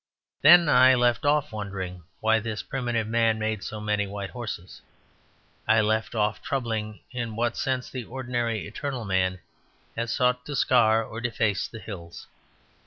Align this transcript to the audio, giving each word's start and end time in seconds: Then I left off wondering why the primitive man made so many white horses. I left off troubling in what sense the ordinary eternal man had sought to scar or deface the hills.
Then 0.41 0.67
I 0.67 0.95
left 0.95 1.25
off 1.25 1.51
wondering 1.51 2.01
why 2.21 2.39
the 2.39 2.59
primitive 2.67 3.05
man 3.05 3.37
made 3.37 3.63
so 3.63 3.79
many 3.79 4.07
white 4.07 4.31
horses. 4.31 4.81
I 5.67 5.79
left 5.81 6.15
off 6.15 6.41
troubling 6.41 7.01
in 7.11 7.35
what 7.35 7.55
sense 7.55 7.87
the 7.87 8.05
ordinary 8.05 8.65
eternal 8.65 9.05
man 9.05 9.41
had 9.95 10.09
sought 10.09 10.43
to 10.47 10.55
scar 10.55 11.03
or 11.05 11.21
deface 11.21 11.67
the 11.67 11.77
hills. 11.77 12.25